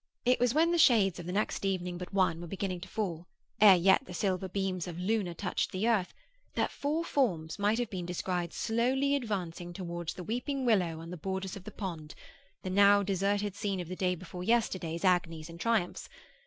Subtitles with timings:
[0.25, 3.27] It was when the shades of the next evening but one were beginning to fall,
[3.59, 6.11] ere yet the silver beams of Luna touched the earth,
[6.55, 11.17] that four forms might have been descried slowly advancing towards the weeping willow on the
[11.17, 12.15] borders of the pond,
[12.63, 16.09] the now deserted scene of the day before yesterday's agonies and triumphs.